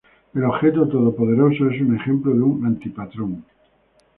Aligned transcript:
El 0.33 0.45
objeto 0.45 0.87
todopoderoso 0.87 1.69
es 1.69 1.79
un 1.79 1.95
ejemplo 1.95 2.33
de 2.33 2.39
un 2.41 2.65
anti-patrón. 2.65 3.43